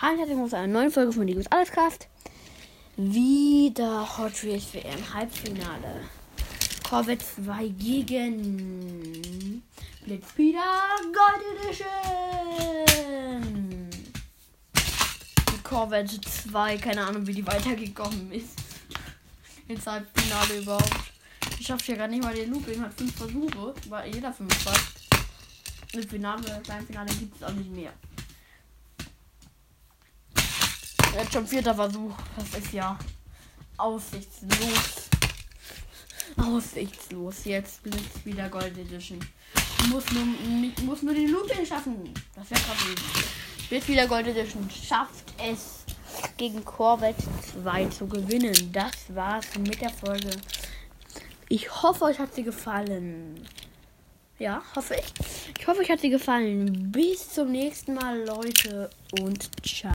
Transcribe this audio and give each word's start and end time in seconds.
Hallo 0.00 0.16
herzlich 0.18 0.36
willkommen 0.36 0.50
zu 0.50 0.56
einer 0.56 0.72
neuen 0.72 0.92
Folge 0.92 1.12
von 1.12 1.26
Ligos 1.26 1.48
Allescast. 1.48 2.06
Wieder 2.96 4.16
Hot 4.16 4.44
Wheels 4.44 4.72
WM 4.72 5.12
Halbfinale. 5.12 6.04
Corvette 6.88 7.24
2 7.44 7.66
gegen 7.70 9.64
Blitzpeter 10.04 10.60
Gold 11.02 11.42
Edition. 11.64 11.90
Die 14.72 15.62
Corvette 15.64 16.20
2, 16.20 16.76
keine 16.76 17.04
Ahnung 17.04 17.26
wie 17.26 17.34
die 17.34 17.44
weitergekommen 17.44 18.30
ist. 18.30 18.56
Ins 19.66 19.84
Halbfinale 19.84 20.58
überhaupt. 20.60 21.10
Ich 21.58 21.66
schaffe 21.66 21.86
hier 21.86 21.96
gar 21.96 22.06
nicht 22.06 22.22
mal 22.22 22.32
den 22.36 22.52
Looping, 22.52 22.80
hat 22.82 22.94
fünf 22.94 23.16
Versuche, 23.16 23.74
war 23.88 24.06
jeder 24.06 24.32
fünf 24.32 24.54
fast. 24.62 25.08
Im 25.92 26.08
Finale, 26.08 26.62
beim 26.68 26.86
Finale 26.86 27.12
gibt 27.14 27.34
es 27.34 27.42
auch 27.42 27.52
nicht 27.52 27.72
mehr. 27.72 27.92
Jetzt 31.14 31.32
schon 31.32 31.46
vierter 31.46 31.74
Versuch. 31.74 32.12
Das 32.36 32.60
ist 32.60 32.72
ja 32.72 32.98
aussichtslos. 33.76 35.08
Aussichtslos. 36.36 37.44
Jetzt 37.44 37.82
blitzt 37.82 38.24
wieder 38.24 38.48
Gold 38.48 38.76
Edition. 38.78 39.18
Muss 39.90 40.04
nur, 40.12 40.24
muss 40.84 41.02
nur 41.02 41.14
den 41.14 41.30
Looping 41.30 41.64
schaffen. 41.64 42.12
Das 42.34 42.50
wäre 42.50 42.60
krass. 42.60 42.76
Wird 43.70 43.88
wieder 43.88 44.06
Gold 44.06 44.26
Edition. 44.26 44.68
Schafft 44.70 45.24
es 45.38 45.84
gegen 46.36 46.64
Corvette 46.64 47.22
2 47.62 47.86
zu 47.86 48.06
gewinnen. 48.06 48.70
Das 48.72 48.92
war's 49.14 49.46
mit 49.58 49.80
der 49.80 49.90
Folge. 49.90 50.30
Ich 51.48 51.82
hoffe, 51.82 52.04
euch 52.04 52.18
hat 52.18 52.34
sie 52.34 52.42
gefallen. 52.42 53.46
Ja, 54.38 54.62
hoffe 54.76 54.94
ich. 54.94 55.58
Ich 55.58 55.66
hoffe, 55.66 55.80
euch 55.80 55.90
hat 55.90 56.00
sie 56.00 56.10
gefallen. 56.10 56.92
Bis 56.92 57.30
zum 57.30 57.50
nächsten 57.50 57.94
Mal, 57.94 58.24
Leute. 58.24 58.90
Und 59.18 59.50
ciao. 59.66 59.86